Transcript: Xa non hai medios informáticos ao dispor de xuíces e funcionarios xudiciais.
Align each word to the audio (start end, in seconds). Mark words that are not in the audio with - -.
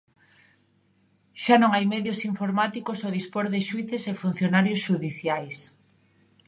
Xa 1.43 1.55
non 1.59 1.71
hai 1.73 1.85
medios 1.93 2.19
informáticos 2.31 2.97
ao 3.01 3.13
dispor 3.17 3.45
de 3.53 3.59
xuíces 3.69 4.03
e 4.11 4.19
funcionarios 4.23 4.83
xudiciais. 4.85 5.57